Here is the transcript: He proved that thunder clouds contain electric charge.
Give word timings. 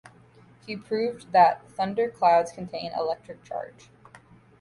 He 0.65 0.75
proved 0.75 1.31
that 1.31 1.61
thunder 1.73 2.09
clouds 2.09 2.51
contain 2.51 2.91
electric 2.93 3.43
charge. 3.43 3.91